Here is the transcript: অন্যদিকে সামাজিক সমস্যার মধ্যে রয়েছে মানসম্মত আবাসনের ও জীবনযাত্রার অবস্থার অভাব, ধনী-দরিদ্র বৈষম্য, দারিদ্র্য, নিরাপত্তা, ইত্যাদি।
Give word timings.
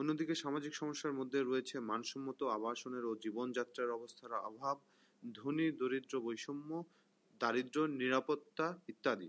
অন্যদিকে 0.00 0.34
সামাজিক 0.34 0.72
সমস্যার 0.74 1.12
মধ্যে 1.12 1.38
রয়েছে 1.40 1.76
মানসম্মত 1.90 2.40
আবাসনের 2.56 3.04
ও 3.04 3.22
জীবনযাত্রার 3.24 3.88
অবস্থার 3.90 4.32
অভাব, 4.48 4.76
ধনী-দরিদ্র 5.22 6.14
বৈষম্য, 6.20 6.70
দারিদ্র্য, 7.40 7.84
নিরাপত্তা, 8.00 8.66
ইত্যাদি। 8.88 9.28